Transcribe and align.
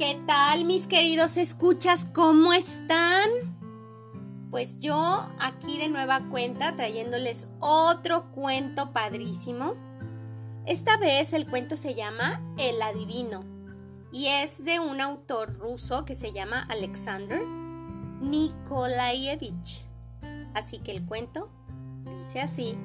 ¿qué 0.00 0.18
tal 0.26 0.64
mis 0.64 0.86
queridos 0.86 1.36
escuchas? 1.36 2.06
¿Cómo 2.14 2.54
están? 2.54 3.28
Pues 4.50 4.78
yo 4.78 5.28
aquí 5.38 5.76
de 5.76 5.90
nueva 5.90 6.30
cuenta 6.30 6.74
trayéndoles 6.74 7.50
otro 7.58 8.32
cuento 8.32 8.94
padrísimo. 8.94 9.74
Esta 10.64 10.96
vez 10.96 11.34
el 11.34 11.46
cuento 11.46 11.76
se 11.76 11.94
llama 11.94 12.42
El 12.56 12.80
adivino 12.80 13.44
y 14.10 14.28
es 14.28 14.64
de 14.64 14.80
un 14.80 15.02
autor 15.02 15.58
ruso 15.58 16.06
que 16.06 16.14
se 16.14 16.32
llama 16.32 16.66
Alexander 16.70 17.42
Nikolaevich. 18.22 19.84
Así 20.54 20.78
que 20.78 20.92
el 20.92 21.04
cuento 21.04 21.50
dice 22.22 22.40
así. 22.40 22.78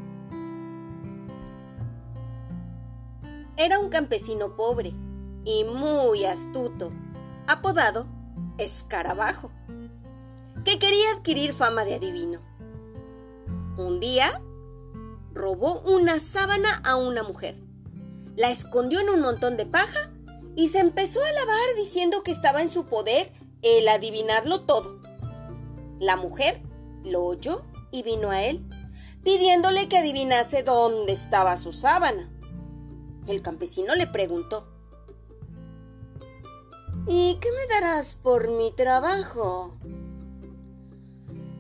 Era 3.56 3.80
un 3.80 3.88
campesino 3.88 4.58
pobre 4.58 4.94
y 5.46 5.64
muy 5.64 6.26
astuto 6.26 6.92
apodado 7.48 8.08
Escarabajo, 8.58 9.52
que 10.64 10.80
quería 10.80 11.12
adquirir 11.12 11.54
fama 11.54 11.86
de 11.86 11.96
adivino. 11.96 12.42
Un 13.78 14.00
día 14.00 14.42
robó 15.34 15.82
una 15.82 16.20
sábana 16.20 16.82
a 16.86 16.96
una 16.96 17.24
mujer, 17.24 17.58
la 18.36 18.50
escondió 18.50 19.00
en 19.02 19.10
un 19.10 19.22
montón 19.22 19.58
de 19.58 19.66
paja 19.66 20.12
y 20.56 20.70
se 20.70 20.80
empezó 20.80 21.24
a 21.24 21.32
lavar 21.34 21.76
diciendo 21.78 22.24
que 22.24 22.32
estaba 22.32 22.62
en 22.62 22.70
su 22.70 22.86
poder 22.86 23.32
el 23.62 23.88
adivinarlo 23.88 24.62
todo. 24.62 25.02
La 26.00 26.16
mujer 26.16 26.62
lo 27.04 27.24
oyó 27.24 27.66
y 27.92 28.04
vino 28.04 28.32
a 28.32 28.44
él, 28.44 28.64
pidiéndole 29.24 29.88
que 29.88 29.98
adivinase 29.98 30.64
dónde 30.64 31.14
estaba 31.14 31.58
su 31.58 31.74
sábana. 31.74 32.32
El 33.28 33.42
campesino 33.42 33.96
le 33.96 34.08
preguntó, 34.08 34.75
¿Y 37.08 37.38
qué 37.40 37.50
me 37.52 37.68
darás 37.68 38.16
por 38.16 38.50
mi 38.50 38.72
trabajo? 38.72 39.78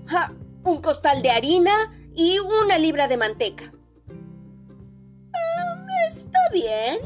¡Ja! 0.07 0.33
Un 0.63 0.81
costal 0.81 1.21
de 1.21 1.29
harina 1.29 1.71
y 2.15 2.39
una 2.39 2.79
libra 2.79 3.07
de 3.07 3.17
manteca. 3.17 3.71
Ah, 5.33 5.85
está 6.07 6.39
bien. 6.51 6.97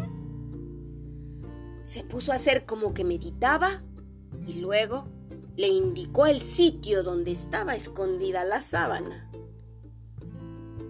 Se 1.84 2.04
puso 2.04 2.31
a 2.31 2.36
hacer 2.36 2.66
como 2.66 2.94
que 2.94 3.04
meditaba 3.04 3.84
y 4.48 4.53
luego 4.62 5.09
le 5.58 5.68
indicó 5.68 6.26
el 6.26 6.40
sitio 6.40 7.03
donde 7.03 7.31
estaba 7.31 7.76
escondida 7.76 8.46
la 8.46 8.62
sábana. 8.62 9.30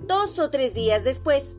Dos 0.06 0.38
o 0.38 0.52
tres 0.52 0.75
días 0.75 1.03
después, 1.03 1.56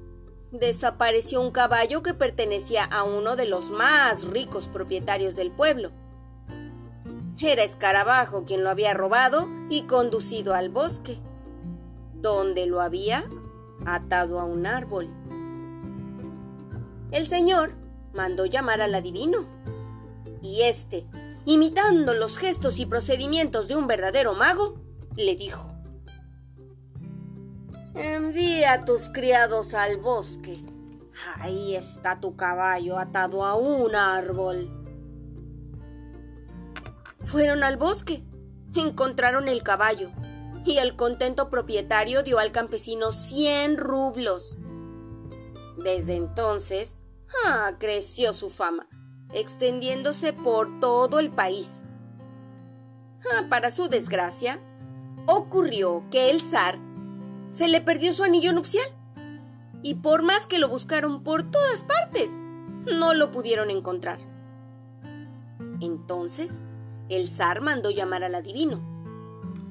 desapareció 0.53 1.41
un 1.41 1.53
caballo 1.53 2.03
que 2.03 2.15
pertenecía 2.15 2.85
a 2.85 3.05
uno 3.05 3.37
de 3.37 3.47
los 3.47 3.71
más 3.71 4.25
ricos 4.25 4.67
propietarios 4.67 5.37
del 5.37 5.51
pueblo. 5.51 5.91
Era 7.39 7.63
Escarabajo 7.63 8.45
quien 8.45 8.63
lo 8.63 8.71
había 8.71 8.93
robado 8.93 9.49
y 9.71 9.83
conducido 9.83 10.55
al 10.55 10.69
bosque, 10.69 11.19
donde 12.15 12.67
lo 12.67 12.81
había 12.81 13.25
atado 13.87 14.41
a 14.41 14.45
un 14.45 14.67
árbol. 14.67 15.09
El 17.13 17.27
señor 17.27 17.73
mandó 18.13 18.45
llamar 18.47 18.81
al 18.83 18.95
adivino, 18.95 19.47
y 20.43 20.63
éste, 20.63 21.07
imitando 21.45 22.13
los 22.15 22.37
gestos 22.37 22.79
y 22.79 22.87
procedimientos 22.87 23.69
de 23.69 23.77
un 23.77 23.87
verdadero 23.87 24.35
mago, 24.35 24.79
le 25.17 25.35
dijo 25.35 25.70
Envía 27.95 28.75
a 28.75 28.85
tus 28.85 29.09
criados 29.09 29.75
al 29.75 29.97
bosque. 29.97 30.57
Ahí 31.37 31.75
está 31.75 32.21
tu 32.21 32.37
caballo 32.37 32.99
atado 32.99 33.45
a 33.45 33.57
un 33.57 33.95
árbol. 33.95 34.71
Fueron 37.23 37.63
al 37.65 37.77
bosque, 37.77 38.23
encontraron 38.75 39.49
el 39.49 39.63
caballo 39.63 40.11
y 40.65 40.79
el 40.79 40.97
contento 40.97 41.51
propietario 41.51 42.23
dio 42.23 42.39
al 42.39 42.53
campesino 42.53 43.13
cien 43.13 43.77
rublos. 43.77 44.57
Desde 45.77 46.15
entonces, 46.15 46.97
ah, 47.47 47.73
creció 47.79 48.33
su 48.33 48.51
fama, 48.51 48.87
extendiéndose 49.33 50.33
por 50.33 50.81
todo 50.81 51.19
el 51.19 51.31
país. 51.31 51.83
Ah, 53.33 53.47
para 53.49 53.71
su 53.71 53.89
desgracia, 53.89 54.61
ocurrió 55.27 56.05
que 56.11 56.31
el 56.31 56.41
zar 56.41 56.79
se 57.51 57.69
le 57.69 57.83
perdió 57.83 58.15
su 58.15 58.23
anillo 58.23 58.55
nupcial. 58.55 58.87
Y 59.83 59.95
por 59.97 60.23
más 60.23 60.47
que 60.47 60.59
lo 60.59 60.69
buscaron 60.69 61.23
por 61.23 61.51
todas 61.51 61.85
partes, 61.85 62.31
no 62.91 63.13
lo 63.13 63.31
pudieron 63.33 63.71
encontrar. 63.71 64.19
Entonces, 65.81 66.61
el 67.09 67.29
zar 67.29 67.61
mandó 67.61 67.91
llamar 67.91 68.23
al 68.25 68.35
adivino, 68.35 68.81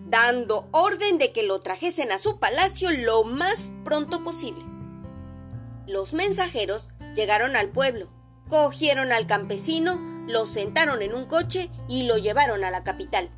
dando 0.08 0.68
orden 0.72 1.18
de 1.18 1.32
que 1.32 1.44
lo 1.44 1.62
trajesen 1.62 2.12
a 2.12 2.18
su 2.18 2.40
palacio 2.40 2.92
lo 2.92 3.24
más 3.24 3.72
pronto 3.84 4.24
posible. 4.24 4.64
Los 5.88 6.14
mensajeros 6.14 6.90
llegaron 7.16 7.56
al 7.56 7.70
pueblo, 7.70 8.10
cogieron 8.50 9.12
al 9.12 9.26
campesino, 9.26 10.00
lo 10.28 10.46
sentaron 10.46 11.02
en 11.02 11.14
un 11.14 11.26
coche 11.26 11.70
y 11.88 12.04
lo 12.04 12.18
llevaron 12.18 12.64
a 12.64 12.72
la 12.72 12.84
capital. 12.84 13.30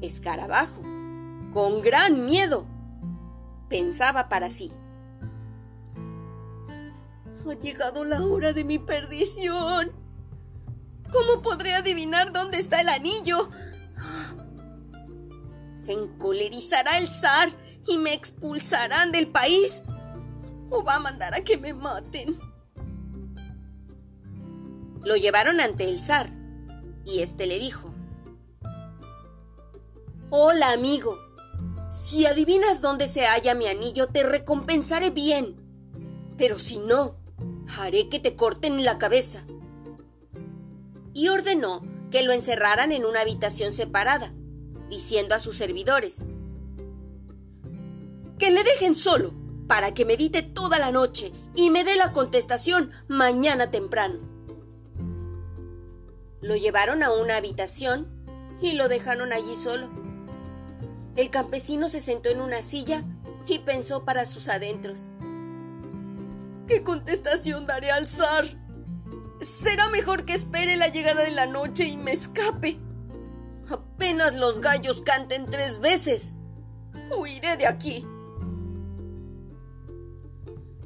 Escarabajo, 0.00 0.82
con 1.52 1.82
gran 1.82 2.24
miedo, 2.24 2.66
pensaba 3.72 4.28
para 4.28 4.50
sí. 4.50 4.70
Ha 7.48 7.54
llegado 7.54 8.04
la 8.04 8.22
hora 8.22 8.52
de 8.52 8.64
mi 8.64 8.78
perdición. 8.78 9.92
¿Cómo 11.10 11.40
podré 11.40 11.72
adivinar 11.72 12.32
dónde 12.32 12.58
está 12.58 12.82
el 12.82 12.90
anillo? 12.90 13.48
Se 15.82 15.92
encolerizará 15.92 16.98
el 16.98 17.08
zar 17.08 17.48
y 17.86 17.96
me 17.96 18.12
expulsarán 18.12 19.10
del 19.10 19.28
país. 19.28 19.82
O 20.68 20.84
va 20.84 20.96
a 20.96 21.00
mandar 21.00 21.34
a 21.34 21.42
que 21.42 21.56
me 21.56 21.72
maten. 21.72 22.38
Lo 25.02 25.16
llevaron 25.16 25.60
ante 25.60 25.88
el 25.88 25.98
zar 25.98 26.28
y 27.06 27.20
éste 27.20 27.46
le 27.46 27.58
dijo: 27.58 27.94
Hola, 30.28 30.72
amigo. 30.72 31.31
Si 31.92 32.24
adivinas 32.24 32.80
dónde 32.80 33.06
se 33.06 33.26
halla 33.26 33.54
mi 33.54 33.66
anillo, 33.66 34.06
te 34.06 34.22
recompensaré 34.22 35.10
bien. 35.10 35.56
Pero 36.38 36.58
si 36.58 36.78
no, 36.78 37.18
haré 37.78 38.08
que 38.08 38.18
te 38.18 38.34
corten 38.34 38.82
la 38.82 38.96
cabeza. 38.96 39.44
Y 41.12 41.28
ordenó 41.28 41.82
que 42.10 42.22
lo 42.22 42.32
encerraran 42.32 42.92
en 42.92 43.04
una 43.04 43.20
habitación 43.20 43.74
separada, 43.74 44.32
diciendo 44.88 45.34
a 45.34 45.38
sus 45.38 45.58
servidores, 45.58 46.24
que 48.38 48.50
le 48.50 48.64
dejen 48.64 48.94
solo 48.94 49.34
para 49.68 49.92
que 49.92 50.06
medite 50.06 50.40
toda 50.40 50.78
la 50.78 50.92
noche 50.92 51.30
y 51.54 51.68
me 51.68 51.84
dé 51.84 51.96
la 51.96 52.12
contestación 52.12 52.90
mañana 53.06 53.70
temprano. 53.70 54.18
Lo 56.40 56.56
llevaron 56.56 57.02
a 57.02 57.12
una 57.12 57.36
habitación 57.36 58.08
y 58.62 58.72
lo 58.72 58.88
dejaron 58.88 59.34
allí 59.34 59.56
solo. 59.56 60.01
El 61.14 61.28
campesino 61.30 61.88
se 61.88 62.00
sentó 62.00 62.30
en 62.30 62.40
una 62.40 62.62
silla 62.62 63.04
y 63.46 63.58
pensó 63.58 64.04
para 64.04 64.24
sus 64.24 64.48
adentros. 64.48 65.00
¿Qué 66.66 66.82
contestación 66.82 67.66
daré 67.66 67.90
al 67.90 68.08
zar? 68.08 68.46
Será 69.40 69.90
mejor 69.90 70.24
que 70.24 70.32
espere 70.32 70.76
la 70.76 70.88
llegada 70.88 71.22
de 71.22 71.32
la 71.32 71.46
noche 71.46 71.84
y 71.84 71.96
me 71.96 72.12
escape. 72.12 72.78
Apenas 73.68 74.36
los 74.36 74.60
gallos 74.60 75.02
canten 75.02 75.46
tres 75.46 75.80
veces. 75.80 76.32
Huiré 77.14 77.56
de 77.56 77.66
aquí. 77.66 78.06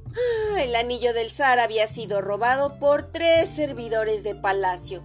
Ah, 0.09 0.63
el 0.63 0.75
anillo 0.75 1.13
del 1.13 1.31
zar 1.31 1.61
había 1.61 1.87
sido 1.87 2.21
robado 2.21 2.79
por 2.79 3.13
tres 3.13 3.51
servidores 3.51 4.25
de 4.25 4.35
palacio. 4.35 5.05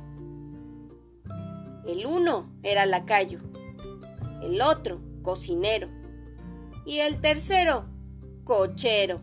El 1.85 2.05
uno 2.05 2.49
era 2.63 2.85
lacayo, 2.85 3.39
el 4.41 4.61
otro 4.61 5.10
cocinero. 5.21 5.89
Y 6.85 6.99
el 6.99 7.21
tercero, 7.21 7.85
cochero. 8.43 9.21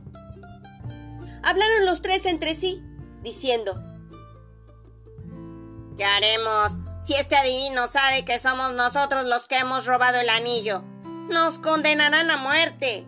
Hablaron 1.42 1.86
los 1.86 2.02
tres 2.02 2.26
entre 2.26 2.54
sí, 2.54 2.82
diciendo, 3.22 3.82
¿Qué 5.98 6.04
haremos 6.04 6.78
si 7.04 7.14
este 7.14 7.36
adivino 7.36 7.88
sabe 7.88 8.24
que 8.24 8.38
somos 8.38 8.72
nosotros 8.72 9.26
los 9.26 9.48
que 9.48 9.58
hemos 9.58 9.84
robado 9.84 10.20
el 10.20 10.28
anillo? 10.28 10.82
Nos 11.28 11.58
condenarán 11.58 12.30
a 12.30 12.36
muerte. 12.36 13.04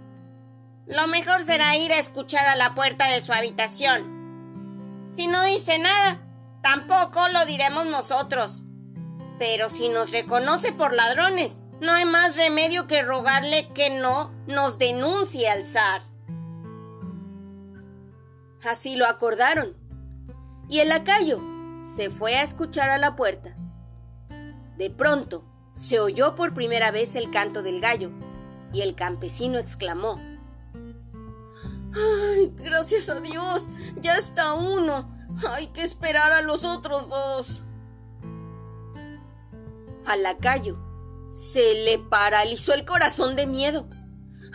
Lo 0.87 1.07
mejor 1.07 1.41
será 1.43 1.77
ir 1.77 1.93
a 1.93 2.01
escuchar 2.01 2.47
a 2.47 2.57
la 2.57 2.75
puerta 2.75 3.07
de 3.07 3.21
su 3.21 3.33
habitación. 3.33 5.07
Si 5.09 5.29
no 5.29 5.45
dice 5.45 5.79
nada, 5.79 6.21
tampoco 6.63 7.29
lo 7.29 7.47
diremos 7.47 7.87
nosotros. 7.87 8.65
Pero 9.39 9.71
si 9.71 9.89
nos 9.89 10.11
reconoce 10.11 10.73
por 10.73 10.93
ladrones, 10.93 11.61
no 11.81 11.93
hay 11.93 12.05
más 12.05 12.37
remedio 12.37 12.87
que 12.87 13.03
rogarle 13.03 13.69
que 13.69 13.89
no 13.99 14.31
nos 14.47 14.79
denuncie 14.79 15.49
al 15.49 15.65
zar. 15.65 16.03
Así 18.63 18.97
lo 18.97 19.07
acordaron. 19.07 19.75
Y 20.69 20.81
el 20.81 20.91
lacayo 20.91 21.41
se 21.97 22.11
fue 22.11 22.37
a 22.37 22.43
escuchar 22.43 22.91
a 22.91 22.99
la 22.99 23.17
puerta. 23.17 23.57
De 24.77 24.91
pronto 24.91 25.45
se 25.75 26.01
oyó 26.01 26.35
por 26.37 26.53
primera 26.53 26.91
vez 26.91 27.17
el 27.17 27.31
canto 27.31 27.63
del 27.63 27.81
gallo 27.81 28.11
y 28.73 28.83
el 28.83 28.95
campesino 28.95 29.59
exclamó 29.59 30.21
¡Ay, 31.95 32.53
gracias 32.57 33.09
a 33.09 33.21
Dios! 33.21 33.65
Ya 34.01 34.17
está 34.17 34.53
uno. 34.53 35.11
Hay 35.49 35.69
que 35.69 35.83
esperar 35.83 36.33
a 36.33 36.43
los 36.43 36.63
otros 36.63 37.09
dos. 37.09 37.65
A 40.05 40.17
lacayo 40.17 40.90
se 41.33 41.75
le 41.85 41.99
paralizó 41.99 42.75
el 42.75 42.85
corazón 42.85 43.37
de 43.37 43.47
miedo. 43.47 43.89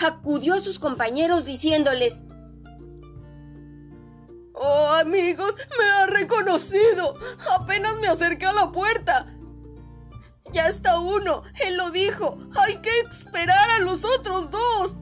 Acudió 0.06 0.56
a 0.56 0.60
sus 0.60 0.80
compañeros 0.80 1.46
diciéndoles 1.46 2.24
Oh, 4.58 4.88
amigos, 5.00 5.54
me 5.78 5.86
ha 5.86 6.06
reconocido. 6.08 7.16
Apenas 7.60 7.98
me 7.98 8.08
acerqué 8.08 8.46
a 8.46 8.54
la 8.54 8.72
puerta. 8.72 9.28
Ya 10.54 10.68
está 10.68 11.00
uno. 11.00 11.44
Él 11.66 11.76
lo 11.76 11.92
dijo. 11.92 12.38
Hay 12.56 12.78
que 12.78 13.00
esperar 13.02 13.70
a 13.72 13.80
los 13.80 14.06
otros 14.06 14.50
dos. 14.50 15.02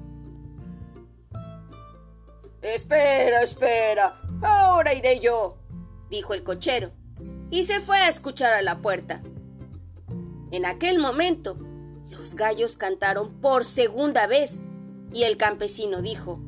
Espera, 2.64 3.44
espera. 3.44 4.22
Ahora 4.42 4.94
iré 4.94 5.20
yo, 5.20 5.58
dijo 6.10 6.34
el 6.34 6.44
cochero, 6.44 6.92
y 7.50 7.66
se 7.66 7.82
fue 7.82 7.98
a 7.98 8.10
escuchar 8.10 8.54
a 8.54 8.62
la 8.62 8.82
puerta. 8.82 9.22
En 10.54 10.68
aquel 10.68 11.00
momento, 11.00 11.58
los 12.12 12.36
gallos 12.36 12.78
cantaron 12.78 13.42
por 13.42 13.66
segunda 13.66 14.28
vez, 14.28 14.64
y 15.12 15.24
el 15.24 15.36
campesino 15.36 16.04
dijo, 16.04 16.40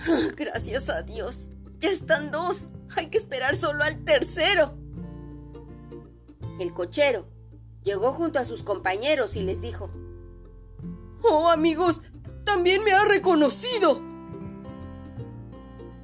ah, 0.00 0.28
Gracias 0.36 0.90
a 0.90 1.00
Dios, 1.00 1.48
ya 1.78 1.88
están 1.88 2.30
dos. 2.30 2.68
Hay 2.94 3.06
que 3.06 3.16
esperar 3.16 3.56
solo 3.56 3.84
al 3.84 4.04
tercero. 4.04 4.74
El 6.58 6.74
cochero 6.74 7.26
llegó 7.84 8.12
junto 8.12 8.38
a 8.38 8.44
sus 8.44 8.62
compañeros 8.64 9.34
y 9.34 9.40
les 9.40 9.62
dijo, 9.62 9.90
Oh 11.22 11.48
amigos, 11.48 12.02
también 12.44 12.84
me 12.84 12.92
ha 12.92 13.06
reconocido. 13.06 13.98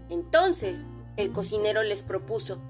Entonces 0.09 0.81
el 1.19 1.33
cocinero 1.33 1.83
les 1.83 2.03
propuso, 2.03 2.62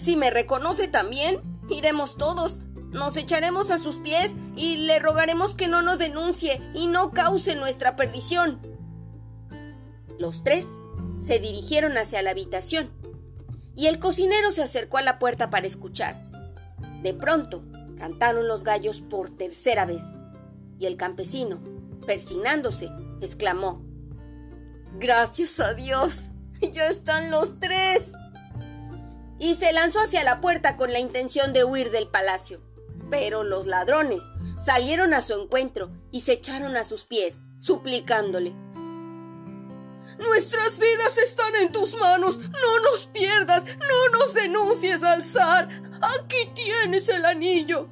Si 0.00 0.16
me 0.16 0.30
reconoce 0.30 0.88
también, 0.88 1.42
iremos 1.68 2.16
todos, 2.16 2.60
nos 2.90 3.18
echaremos 3.18 3.70
a 3.70 3.78
sus 3.78 3.96
pies 3.96 4.34
y 4.56 4.78
le 4.78 4.98
rogaremos 4.98 5.54
que 5.54 5.68
no 5.68 5.82
nos 5.82 5.98
denuncie 5.98 6.58
y 6.72 6.86
no 6.86 7.10
cause 7.10 7.54
nuestra 7.54 7.96
perdición. 7.96 8.62
Los 10.18 10.42
tres 10.42 10.66
se 11.18 11.38
dirigieron 11.38 11.98
hacia 11.98 12.22
la 12.22 12.30
habitación 12.30 12.90
y 13.76 13.88
el 13.88 13.98
cocinero 13.98 14.52
se 14.52 14.62
acercó 14.62 14.96
a 14.96 15.02
la 15.02 15.18
puerta 15.18 15.50
para 15.50 15.66
escuchar. 15.66 16.16
De 17.02 17.12
pronto, 17.12 17.62
cantaron 17.98 18.48
los 18.48 18.64
gallos 18.64 19.02
por 19.02 19.36
tercera 19.36 19.84
vez 19.84 20.02
y 20.78 20.86
el 20.86 20.96
campesino, 20.96 21.60
persignándose, 22.06 22.88
exclamó, 23.20 23.84
Gracias 24.98 25.60
a 25.60 25.74
Dios, 25.74 26.30
ya 26.72 26.86
están 26.86 27.30
los 27.30 27.60
tres. 27.60 28.12
Y 29.40 29.56
se 29.56 29.72
lanzó 29.72 29.98
hacia 29.98 30.22
la 30.22 30.40
puerta 30.40 30.76
con 30.76 30.92
la 30.92 31.00
intención 31.00 31.52
de 31.52 31.64
huir 31.64 31.90
del 31.90 32.06
palacio. 32.06 32.60
Pero 33.10 33.42
los 33.42 33.66
ladrones 33.66 34.22
salieron 34.60 35.14
a 35.14 35.22
su 35.22 35.32
encuentro 35.32 35.90
y 36.12 36.20
se 36.20 36.34
echaron 36.34 36.76
a 36.76 36.84
sus 36.84 37.04
pies, 37.04 37.40
suplicándole. 37.58 38.54
Nuestras 40.18 40.78
vidas 40.78 41.18
están 41.18 41.56
en 41.56 41.72
tus 41.72 41.98
manos. 41.98 42.38
No 42.38 42.80
nos 42.84 43.06
pierdas. 43.06 43.64
No 43.64 44.18
nos 44.18 44.34
denuncies 44.34 45.02
al 45.02 45.24
zar. 45.24 45.68
Aquí 46.00 46.50
tienes 46.54 47.08
el 47.08 47.24
anillo. 47.24 47.88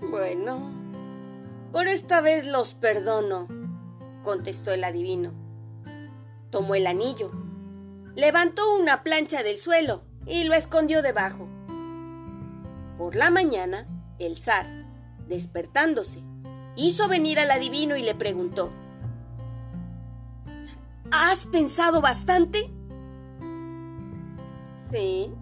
Bueno, 0.00 0.70
por 1.72 1.86
esta 1.86 2.20
vez 2.20 2.44
los 2.44 2.74
perdono, 2.74 3.48
contestó 4.22 4.72
el 4.72 4.84
adivino. 4.84 5.32
Tomó 6.50 6.74
el 6.74 6.86
anillo, 6.86 7.30
levantó 8.14 8.76
una 8.76 9.02
plancha 9.02 9.42
del 9.42 9.58
suelo 9.58 10.02
y 10.26 10.44
lo 10.44 10.54
escondió 10.54 11.02
debajo. 11.02 11.48
Por 12.98 13.16
la 13.16 13.30
mañana, 13.30 13.88
el 14.18 14.38
zar, 14.38 14.66
despertándose, 15.28 16.22
hizo 16.76 17.08
venir 17.08 17.38
al 17.40 17.50
adivino 17.50 17.96
y 17.96 18.02
le 18.02 18.14
preguntó, 18.14 18.72
¿Has 21.10 21.46
pensado 21.46 22.00
bastante? 22.00 22.70
Sí, 24.90 25.32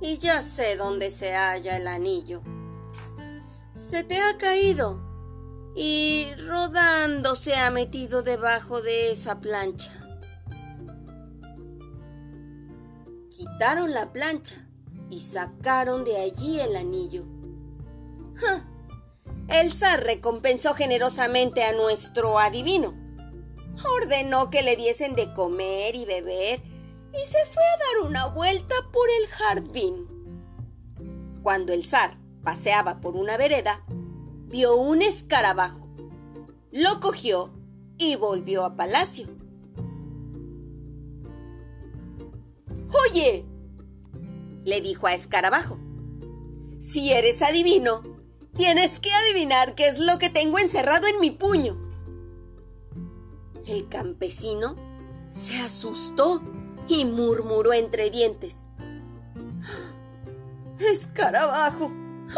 y 0.00 0.18
ya 0.18 0.42
sé 0.42 0.76
dónde 0.76 1.10
se 1.10 1.34
halla 1.34 1.76
el 1.76 1.86
anillo. 1.88 2.42
Se 3.74 4.04
te 4.04 4.20
ha 4.20 4.36
caído 4.38 5.00
y 5.74 6.28
rodando 6.46 7.34
se 7.34 7.54
ha 7.56 7.70
metido 7.70 8.22
debajo 8.22 8.80
de 8.80 9.10
esa 9.10 9.40
plancha. 9.40 10.03
Quitaron 13.36 13.92
la 13.92 14.12
plancha 14.12 14.68
y 15.10 15.20
sacaron 15.20 16.04
de 16.04 16.18
allí 16.18 16.60
el 16.60 16.76
anillo. 16.76 17.24
El 19.48 19.72
zar 19.72 20.02
recompensó 20.02 20.74
generosamente 20.74 21.64
a 21.64 21.72
nuestro 21.72 22.38
adivino 22.38 23.04
ordenó 23.82 24.50
que 24.50 24.62
le 24.62 24.76
diesen 24.76 25.14
de 25.14 25.32
comer 25.32 25.96
y 25.96 26.04
beber 26.04 26.62
y 27.12 27.26
se 27.26 27.44
fue 27.46 27.62
a 27.62 27.78
dar 27.78 28.10
una 28.10 28.26
vuelta 28.26 28.74
por 28.92 29.08
el 29.20 29.26
jardín. 29.28 30.08
Cuando 31.42 31.72
el 31.72 31.84
zar 31.84 32.18
paseaba 32.42 33.00
por 33.00 33.16
una 33.16 33.36
vereda, 33.36 33.84
vio 34.46 34.76
un 34.76 35.02
escarabajo. 35.02 35.88
Lo 36.70 37.00
cogió 37.00 37.52
y 37.98 38.16
volvió 38.16 38.64
a 38.64 38.76
palacio. 38.76 39.28
Oye, 43.14 43.46
le 44.64 44.80
dijo 44.80 45.06
a 45.06 45.14
Escarabajo, 45.14 45.78
si 46.80 47.12
eres 47.12 47.42
adivino, 47.42 48.02
tienes 48.56 48.98
que 48.98 49.12
adivinar 49.12 49.76
qué 49.76 49.86
es 49.86 50.00
lo 50.00 50.18
que 50.18 50.30
tengo 50.30 50.58
encerrado 50.58 51.06
en 51.06 51.20
mi 51.20 51.30
puño. 51.30 51.78
El 53.68 53.88
campesino 53.88 54.74
se 55.30 55.60
asustó 55.60 56.42
y 56.88 57.04
murmuró 57.04 57.72
entre 57.72 58.10
dientes. 58.10 58.68
Escarabajo, 60.80 61.92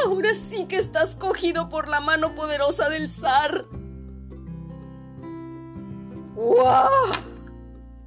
ahora 0.04 0.34
sí 0.34 0.66
que 0.66 0.76
estás 0.76 1.14
cogido 1.14 1.70
por 1.70 1.88
la 1.88 2.00
mano 2.00 2.34
poderosa 2.34 2.90
del 2.90 3.08
zar. 3.08 3.64
¡Wow! 6.34 7.14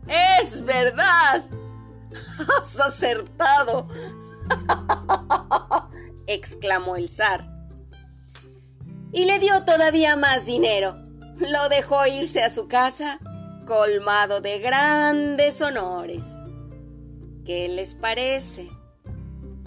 ¡Es 0.08 0.64
verdad! 0.64 1.59
¡Has 2.60 2.80
acertado! 2.80 3.88
exclamó 6.28 6.96
el 6.96 7.10
zar. 7.10 7.48
Y 9.12 9.26
le 9.26 9.40
dio 9.40 9.66
todavía 9.66 10.16
más 10.16 10.46
dinero 10.46 11.10
lo 11.40 11.70
dejó 11.70 12.06
irse 12.06 12.44
a 12.44 12.50
su 12.50 12.68
casa 12.68 13.20
colmado 13.66 14.42
de 14.42 14.60
grandes 14.60 15.62
honores. 15.62 16.28
¿Qué 17.46 17.70
les 17.70 17.96
parece? 17.96 18.70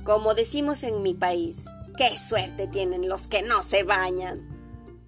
Como 0.04 0.34
decimos 0.34 0.82
en 0.82 1.02
mi 1.02 1.14
país, 1.14 1.64
qué 1.96 2.18
suerte 2.18 2.66
tienen 2.66 3.08
los 3.08 3.26
que 3.26 3.42
no 3.42 3.62
se 3.62 3.84
bañan. 3.84 4.48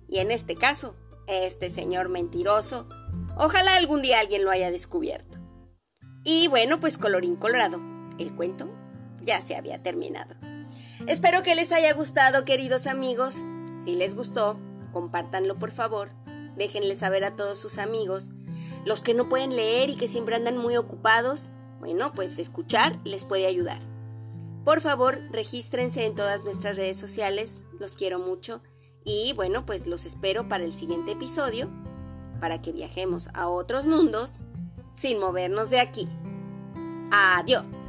Y 0.09 0.19
en 0.19 0.31
este 0.31 0.57
caso, 0.57 0.97
este 1.27 1.71
señor 1.71 2.09
mentiroso, 2.09 2.89
ojalá 3.37 3.77
algún 3.77 4.01
día 4.01 4.21
alguien 4.21 4.45
lo 4.45 4.51
haya 4.51 4.71
descubierto. 4.71 5.39
Y 6.25 6.49
bueno, 6.49 6.81
pues 6.81 6.99
colorín 6.99 7.37
colorado, 7.37 7.81
el 8.19 8.35
cuento 8.35 8.71
ya 9.21 9.41
se 9.41 9.57
había 9.57 9.83
terminado. 9.83 10.35
Espero 11.07 11.43
que 11.43 11.55
les 11.55 11.71
haya 11.71 11.93
gustado, 11.93 12.45
queridos 12.45 12.87
amigos. 12.87 13.45
Si 13.85 13.95
les 13.95 14.15
gustó, 14.15 14.59
compártanlo 14.93 15.59
por 15.59 15.71
favor 15.71 16.11
déjenle 16.57 16.95
saber 16.97 17.25
a 17.25 17.37
todos 17.37 17.59
sus 17.59 17.79
amigos. 17.79 18.33
Los 18.85 19.01
que 19.01 19.15
no 19.15 19.29
pueden 19.29 19.57
leer 19.57 19.91
y 19.91 19.97
que 19.97 20.09
siempre 20.09 20.37
andan 20.37 20.59
muy 20.59 20.77
ocupados, 20.77 21.51
bueno, 21.79 22.13
pues 22.15 22.39
escuchar 22.39 22.99
les 23.05 23.25
puede 23.25 23.47
ayudar. 23.47 23.81
Por 24.65 24.81
favor, 24.81 25.21
regístrense 25.31 26.07
en 26.07 26.15
todas 26.15 26.45
nuestras 26.45 26.77
redes 26.77 26.97
sociales, 26.97 27.65
los 27.79 27.97
quiero 27.97 28.19
mucho 28.19 28.63
y 29.05 29.35
bueno, 29.35 29.67
pues 29.67 29.87
los 29.87 30.07
espero 30.07 30.49
para 30.49 30.65
el 30.65 30.73
siguiente 30.73 31.13
episodio, 31.13 31.69
para 32.41 32.63
que 32.63 32.73
viajemos 32.73 33.29
a 33.35 33.49
otros 33.49 33.87
mundos 33.87 34.45
sin 34.95 35.19
movernos 35.21 35.71
de 35.71 35.81
aquí. 35.81 36.09
Adiós. 37.11 37.85